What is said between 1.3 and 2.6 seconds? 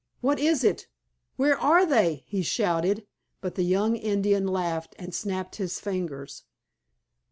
Where are they?" he